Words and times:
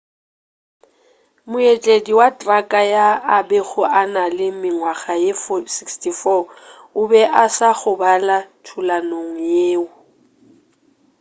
mootledi 1.49 2.11
wa 2.19 2.27
traka 2.39 2.81
yo 2.93 3.07
a 3.35 3.37
bego 3.49 3.81
a 3.99 4.01
na 4.13 4.23
le 4.37 4.47
mengwaga 4.61 5.13
ye 5.23 5.31
64 5.45 6.41
o 6.99 7.01
be 7.09 7.21
a 7.43 7.45
sa 7.55 7.69
gobala 7.79 8.37
thulanong 8.65 9.33
yeo 9.53 9.85